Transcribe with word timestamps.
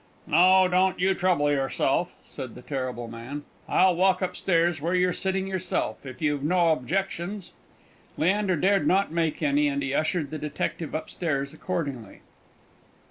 "No, 0.25 0.67
don't 0.67 0.99
you 0.99 1.13
trouble 1.13 1.51
yourself," 1.51 2.15
said 2.25 2.55
the 2.55 2.63
terrible 2.63 3.07
man. 3.07 3.43
"I'll 3.69 3.95
walk 3.95 4.23
upstairs 4.23 4.81
where 4.81 4.95
you're 4.95 5.13
sitting 5.13 5.45
yourself, 5.45 6.07
if 6.07 6.23
you've 6.23 6.41
no 6.41 6.71
objections." 6.71 7.53
Leander 8.17 8.55
dared 8.55 8.87
not 8.87 9.11
make 9.11 9.43
any, 9.43 9.67
and 9.67 9.79
he 9.83 9.93
ushered 9.93 10.31
the 10.31 10.39
detective 10.39 10.95
upstairs 10.95 11.53
accordingly. 11.53 12.21